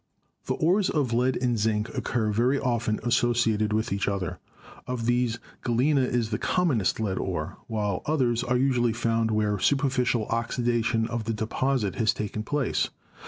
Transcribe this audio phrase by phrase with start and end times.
[0.47, 4.39] The ores of lead and zinc occur very often associated with each other.
[4.87, 10.25] Of these Galena is the commonest lead ore, while others are usually found where superficial
[10.29, 12.89] oxida tion of the deposit has taken place.